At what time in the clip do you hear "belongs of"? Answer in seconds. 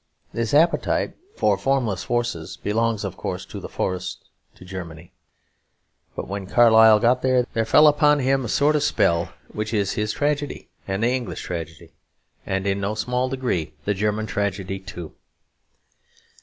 2.57-3.15